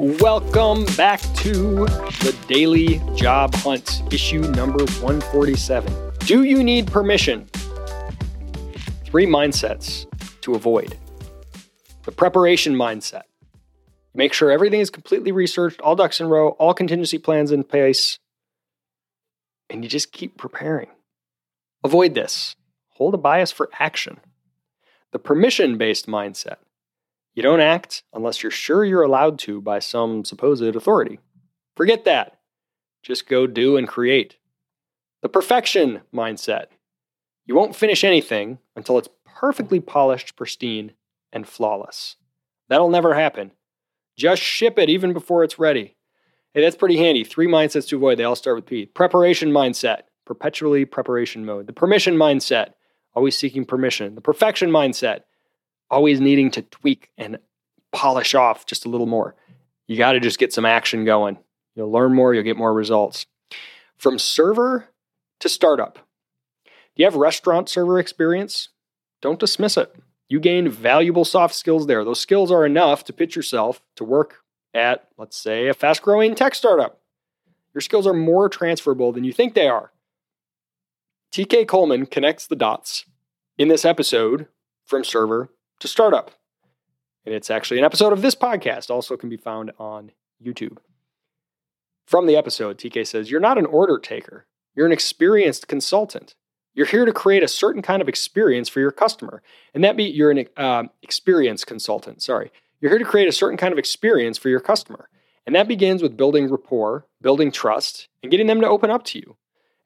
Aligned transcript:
Welcome 0.00 0.86
back 0.96 1.20
to 1.20 1.84
the 1.84 2.34
Daily 2.48 3.02
Job 3.16 3.54
Hunt, 3.56 4.02
issue 4.10 4.40
number 4.40 4.82
147. 5.02 5.92
Do 6.20 6.42
you 6.42 6.64
need 6.64 6.86
permission? 6.86 7.44
Three 9.04 9.26
mindsets 9.26 10.06
to 10.40 10.54
avoid. 10.54 10.96
The 12.04 12.12
preparation 12.12 12.74
mindset. 12.74 13.24
Make 14.14 14.32
sure 14.32 14.50
everything 14.50 14.80
is 14.80 14.88
completely 14.88 15.32
researched, 15.32 15.82
all 15.82 15.96
ducks 15.96 16.18
in 16.18 16.28
row, 16.28 16.52
all 16.52 16.72
contingency 16.72 17.18
plans 17.18 17.52
in 17.52 17.62
place, 17.62 18.18
and 19.68 19.84
you 19.84 19.90
just 19.90 20.12
keep 20.12 20.38
preparing. 20.38 20.88
Avoid 21.84 22.14
this. 22.14 22.56
Hold 22.92 23.12
a 23.12 23.18
bias 23.18 23.52
for 23.52 23.68
action. 23.78 24.18
The 25.12 25.18
permission 25.18 25.76
based 25.76 26.06
mindset. 26.06 26.56
You 27.34 27.42
don't 27.42 27.60
act 27.60 28.02
unless 28.12 28.42
you're 28.42 28.50
sure 28.50 28.84
you're 28.84 29.02
allowed 29.02 29.38
to 29.40 29.60
by 29.60 29.78
some 29.78 30.24
supposed 30.24 30.62
authority. 30.62 31.20
Forget 31.76 32.04
that. 32.04 32.38
Just 33.02 33.28
go 33.28 33.46
do 33.46 33.76
and 33.76 33.88
create. 33.88 34.36
The 35.22 35.28
perfection 35.28 36.02
mindset. 36.14 36.66
You 37.46 37.54
won't 37.54 37.76
finish 37.76 38.04
anything 38.04 38.58
until 38.76 38.98
it's 38.98 39.08
perfectly 39.24 39.80
polished, 39.80 40.36
pristine, 40.36 40.92
and 41.32 41.48
flawless. 41.48 42.16
That'll 42.68 42.90
never 42.90 43.14
happen. 43.14 43.52
Just 44.16 44.42
ship 44.42 44.78
it 44.78 44.90
even 44.90 45.12
before 45.12 45.44
it's 45.44 45.58
ready. 45.58 45.96
Hey, 46.52 46.62
that's 46.62 46.76
pretty 46.76 46.96
handy. 46.96 47.24
Three 47.24 47.46
mindsets 47.46 47.88
to 47.88 47.96
avoid. 47.96 48.18
They 48.18 48.24
all 48.24 48.36
start 48.36 48.56
with 48.56 48.66
P. 48.66 48.86
Preparation 48.86 49.50
mindset, 49.50 50.02
perpetually 50.26 50.84
preparation 50.84 51.44
mode. 51.44 51.66
The 51.66 51.72
permission 51.72 52.16
mindset, 52.16 52.72
always 53.14 53.38
seeking 53.38 53.64
permission. 53.64 54.14
The 54.14 54.20
perfection 54.20 54.70
mindset, 54.70 55.20
always 55.90 56.20
needing 56.20 56.50
to 56.52 56.62
tweak 56.62 57.10
and 57.18 57.38
polish 57.92 58.34
off 58.34 58.66
just 58.66 58.84
a 58.84 58.88
little 58.88 59.06
more. 59.06 59.34
You 59.86 59.96
got 59.96 60.12
to 60.12 60.20
just 60.20 60.38
get 60.38 60.52
some 60.52 60.64
action 60.64 61.04
going. 61.04 61.38
You'll 61.74 61.90
learn 61.90 62.14
more, 62.14 62.34
you'll 62.34 62.44
get 62.44 62.56
more 62.56 62.72
results. 62.72 63.26
From 63.98 64.18
server 64.18 64.88
to 65.40 65.48
startup. 65.48 65.94
Do 66.64 66.70
you 67.02 67.04
have 67.04 67.16
restaurant 67.16 67.68
server 67.68 67.98
experience? 67.98 68.68
Don't 69.20 69.40
dismiss 69.40 69.76
it. 69.76 69.94
You 70.28 70.38
gain 70.40 70.68
valuable 70.68 71.24
soft 71.24 71.54
skills 71.54 71.86
there. 71.86 72.04
Those 72.04 72.20
skills 72.20 72.52
are 72.52 72.64
enough 72.64 73.04
to 73.04 73.12
pitch 73.12 73.34
yourself 73.34 73.82
to 73.96 74.04
work 74.04 74.36
at, 74.72 75.08
let's 75.18 75.36
say, 75.36 75.66
a 75.66 75.74
fast 75.74 76.02
growing 76.02 76.34
tech 76.34 76.54
startup. 76.54 77.00
Your 77.74 77.80
skills 77.80 78.06
are 78.06 78.14
more 78.14 78.48
transferable 78.48 79.12
than 79.12 79.24
you 79.24 79.32
think 79.32 79.54
they 79.54 79.68
are. 79.68 79.92
TK 81.32 81.66
Coleman 81.66 82.06
connects 82.06 82.46
the 82.46 82.56
dots 82.56 83.06
in 83.58 83.68
this 83.68 83.84
episode 83.84 84.46
from 84.84 85.04
server 85.04 85.50
to 85.80 85.88
startup. 85.88 86.30
And 87.26 87.34
it's 87.34 87.50
actually 87.50 87.78
an 87.78 87.84
episode 87.84 88.12
of 88.12 88.22
this 88.22 88.34
podcast, 88.34 88.90
also 88.90 89.16
can 89.16 89.28
be 89.28 89.36
found 89.36 89.72
on 89.78 90.12
YouTube. 90.42 90.78
From 92.06 92.26
the 92.26 92.36
episode, 92.36 92.78
TK 92.78 93.06
says, 93.06 93.30
You're 93.30 93.40
not 93.40 93.58
an 93.58 93.66
order 93.66 93.98
taker, 93.98 94.46
you're 94.74 94.86
an 94.86 94.92
experienced 94.92 95.68
consultant. 95.68 96.34
You're 96.72 96.86
here 96.86 97.04
to 97.04 97.12
create 97.12 97.42
a 97.42 97.48
certain 97.48 97.82
kind 97.82 98.00
of 98.00 98.08
experience 98.08 98.68
for 98.68 98.78
your 98.78 98.92
customer. 98.92 99.42
And 99.74 99.82
that 99.82 99.96
be 99.96 100.04
you're 100.04 100.30
an 100.30 100.46
uh, 100.56 100.84
experience 101.02 101.64
consultant, 101.64 102.22
sorry. 102.22 102.52
You're 102.80 102.92
here 102.92 102.98
to 103.00 103.04
create 103.04 103.28
a 103.28 103.32
certain 103.32 103.58
kind 103.58 103.72
of 103.72 103.78
experience 103.78 104.38
for 104.38 104.48
your 104.48 104.60
customer. 104.60 105.08
And 105.46 105.54
that 105.56 105.68
begins 105.68 106.02
with 106.02 106.16
building 106.16 106.48
rapport, 106.48 107.06
building 107.20 107.50
trust, 107.50 108.08
and 108.22 108.30
getting 108.30 108.46
them 108.46 108.60
to 108.60 108.68
open 108.68 108.90
up 108.90 109.04
to 109.06 109.18
you. 109.18 109.36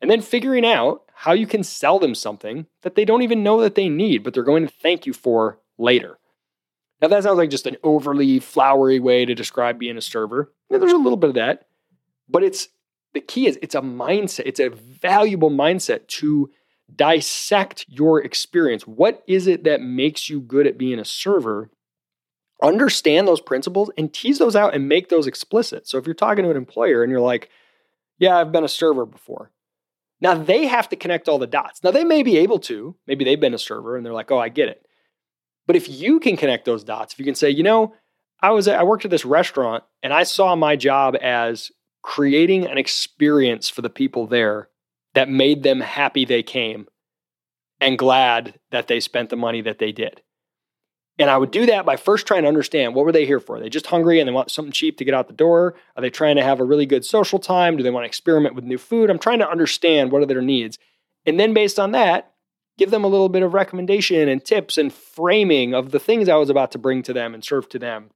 And 0.00 0.10
then 0.10 0.20
figuring 0.20 0.66
out 0.66 1.02
how 1.14 1.32
you 1.32 1.46
can 1.46 1.62
sell 1.62 1.98
them 1.98 2.14
something 2.14 2.66
that 2.82 2.94
they 2.94 3.06
don't 3.06 3.22
even 3.22 3.42
know 3.42 3.60
that 3.62 3.74
they 3.74 3.88
need, 3.88 4.22
but 4.22 4.34
they're 4.34 4.42
going 4.42 4.66
to 4.66 4.72
thank 4.82 5.06
you 5.06 5.14
for 5.14 5.58
later. 5.78 6.18
Now, 7.00 7.08
that 7.08 7.22
sounds 7.22 7.36
like 7.36 7.50
just 7.50 7.66
an 7.66 7.76
overly 7.82 8.38
flowery 8.38 9.00
way 9.00 9.24
to 9.24 9.34
describe 9.34 9.78
being 9.78 9.96
a 9.96 10.02
server. 10.02 10.52
There's 10.70 10.92
a 10.92 10.96
little 10.96 11.16
bit 11.16 11.30
of 11.30 11.34
that, 11.34 11.66
but 12.28 12.42
it's 12.42 12.68
the 13.12 13.20
key 13.20 13.46
is 13.46 13.58
it's 13.62 13.74
a 13.74 13.80
mindset. 13.80 14.42
It's 14.46 14.60
a 14.60 14.70
valuable 14.70 15.50
mindset 15.50 16.06
to 16.08 16.50
dissect 16.94 17.86
your 17.88 18.22
experience. 18.22 18.86
What 18.86 19.22
is 19.26 19.46
it 19.46 19.64
that 19.64 19.80
makes 19.80 20.28
you 20.28 20.40
good 20.40 20.66
at 20.66 20.78
being 20.78 20.98
a 20.98 21.04
server? 21.04 21.70
Understand 22.62 23.26
those 23.26 23.40
principles 23.40 23.90
and 23.96 24.12
tease 24.12 24.38
those 24.38 24.56
out 24.56 24.74
and 24.74 24.88
make 24.88 25.08
those 25.08 25.26
explicit. 25.26 25.86
So 25.86 25.98
if 25.98 26.06
you're 26.06 26.14
talking 26.14 26.44
to 26.44 26.50
an 26.50 26.56
employer 26.56 27.02
and 27.02 27.10
you're 27.10 27.20
like, 27.20 27.50
yeah, 28.18 28.36
I've 28.36 28.52
been 28.52 28.64
a 28.64 28.68
server 28.68 29.06
before. 29.06 29.50
Now 30.20 30.34
they 30.34 30.66
have 30.66 30.88
to 30.90 30.96
connect 30.96 31.28
all 31.28 31.38
the 31.38 31.46
dots. 31.46 31.82
Now 31.82 31.90
they 31.90 32.04
may 32.04 32.22
be 32.22 32.38
able 32.38 32.58
to. 32.60 32.96
Maybe 33.06 33.24
they've 33.24 33.40
been 33.40 33.54
a 33.54 33.58
server 33.58 33.96
and 33.96 34.06
they're 34.06 34.12
like, 34.12 34.30
oh, 34.30 34.38
I 34.38 34.48
get 34.48 34.68
it. 34.68 34.86
But 35.66 35.76
if 35.76 35.88
you 35.88 36.20
can 36.20 36.36
connect 36.36 36.64
those 36.64 36.84
dots, 36.84 37.12
if 37.12 37.18
you 37.18 37.24
can 37.24 37.34
say, 37.34 37.50
you 37.50 37.62
know, 37.62 37.94
I 38.40 38.50
was 38.50 38.68
I 38.68 38.82
worked 38.82 39.04
at 39.04 39.10
this 39.10 39.24
restaurant 39.24 39.84
and 40.02 40.12
I 40.12 40.24
saw 40.24 40.54
my 40.54 40.76
job 40.76 41.16
as 41.22 41.70
creating 42.02 42.66
an 42.66 42.76
experience 42.76 43.70
for 43.70 43.80
the 43.80 43.90
people 43.90 44.26
there 44.26 44.68
that 45.14 45.28
made 45.28 45.62
them 45.62 45.80
happy 45.80 46.24
they 46.24 46.42
came 46.42 46.86
and 47.80 47.98
glad 47.98 48.58
that 48.70 48.88
they 48.88 49.00
spent 49.00 49.30
the 49.30 49.36
money 49.36 49.62
that 49.62 49.78
they 49.78 49.92
did. 49.92 50.22
And 51.18 51.30
I 51.30 51.38
would 51.38 51.52
do 51.52 51.64
that 51.66 51.86
by 51.86 51.96
first 51.96 52.26
trying 52.26 52.42
to 52.42 52.48
understand 52.48 52.94
what 52.94 53.04
were 53.04 53.12
they 53.12 53.24
here 53.24 53.38
for? 53.38 53.56
Are 53.56 53.60
they 53.60 53.68
just 53.68 53.86
hungry 53.86 54.18
and 54.18 54.28
they 54.28 54.32
want 54.32 54.50
something 54.50 54.72
cheap 54.72 54.98
to 54.98 55.04
get 55.04 55.14
out 55.14 55.28
the 55.28 55.32
door? 55.32 55.76
Are 55.96 56.02
they 56.02 56.10
trying 56.10 56.36
to 56.36 56.42
have 56.42 56.60
a 56.60 56.64
really 56.64 56.86
good 56.86 57.04
social 57.04 57.38
time? 57.38 57.76
Do 57.76 57.84
they 57.84 57.90
want 57.90 58.02
to 58.04 58.08
experiment 58.08 58.56
with 58.56 58.64
new 58.64 58.78
food? 58.78 59.10
I'm 59.10 59.18
trying 59.18 59.38
to 59.38 59.48
understand 59.48 60.10
what 60.10 60.22
are 60.22 60.26
their 60.26 60.42
needs. 60.42 60.78
And 61.24 61.38
then 61.38 61.54
based 61.54 61.78
on 61.78 61.92
that, 61.92 62.33
give 62.78 62.90
them 62.90 63.04
a 63.04 63.08
little 63.08 63.28
bit 63.28 63.42
of 63.42 63.54
recommendation 63.54 64.28
and 64.28 64.44
tips 64.44 64.78
and 64.78 64.92
framing 64.92 65.74
of 65.74 65.90
the 65.90 66.00
things 66.00 66.28
I 66.28 66.36
was 66.36 66.50
about 66.50 66.72
to 66.72 66.78
bring 66.78 67.02
to 67.04 67.12
them 67.12 67.34
and 67.34 67.44
serve 67.44 67.68
to 67.70 67.78
them. 67.78 68.10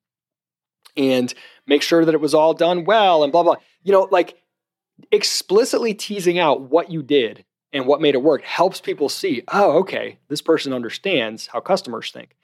And 0.97 1.33
make 1.67 1.83
sure 1.83 2.05
that 2.05 2.15
it 2.15 2.21
was 2.21 2.35
all 2.35 2.55
done 2.55 2.85
well 2.85 3.23
and 3.23 3.31
blah, 3.31 3.43
blah. 3.43 3.57
You 3.83 3.93
know, 3.93 4.09
like 4.11 4.37
explicitly 5.13 5.95
teasing 5.95 6.39
out 6.39 6.63
what 6.63 6.91
you 6.91 7.03
did 7.03 7.45
and 7.73 7.87
what 7.87 8.01
made 8.01 8.15
it 8.15 8.23
work 8.23 8.43
helps 8.43 8.81
people 8.81 9.09
see, 9.09 9.43
oh, 9.49 9.79
okay, 9.79 10.19
this 10.29 10.43
person 10.43 10.73
understands 10.73 11.47
how 11.47 11.61
customers 11.61 12.11
think. 12.11 12.35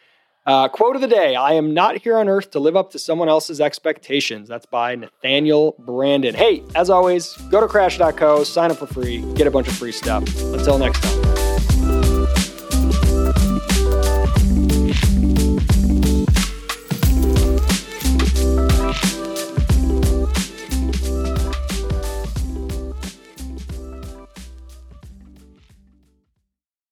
Uh, 0.47 0.69
quote 0.69 0.95
of 0.95 1.01
the 1.01 1.09
day 1.09 1.35
I 1.35 1.55
am 1.55 1.73
not 1.73 1.99
here 1.99 2.19
on 2.19 2.29
earth 2.29 2.51
to 2.51 2.59
live 2.59 2.77
up 2.77 2.91
to 2.93 2.99
someone 2.99 3.31
else's 3.31 3.61
expectations. 3.61 4.49
That's 4.49 4.67
by 4.67 4.95
Nathaniel 4.95 5.75
Branden. 5.81 6.35
Hey, 6.35 6.63
as 6.75 6.91
always, 6.91 7.35
go 7.51 7.61
to 7.61 7.69
crash.co, 7.69 8.45
sign 8.45 8.71
up 8.71 8.77
for 8.77 8.87
free, 8.87 9.21
get 9.35 9.47
a 9.47 9.51
bunch 9.51 9.69
of 9.69 9.75
free 9.75 9.93
stuff. 9.93 10.23
Until 10.53 10.79
next 10.79 11.01
time. 11.01 11.24